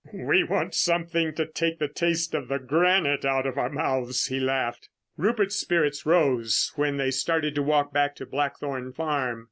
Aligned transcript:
"We 0.11 0.43
want 0.43 0.73
something 0.73 1.35
to 1.35 1.45
take 1.45 1.77
the 1.77 1.87
taste 1.87 2.33
of 2.33 2.47
the 2.47 2.57
granite 2.57 3.23
out 3.23 3.45
of 3.45 3.59
our 3.59 3.69
mouths," 3.69 4.25
he 4.29 4.39
laughed. 4.39 4.89
Rupert's 5.15 5.57
spirits 5.57 6.07
rose 6.07 6.71
when 6.75 6.97
they 6.97 7.11
started 7.11 7.53
to 7.53 7.61
walk 7.61 7.93
back 7.93 8.15
to 8.15 8.25
Blackthorn 8.25 8.93
Farm. 8.93 9.39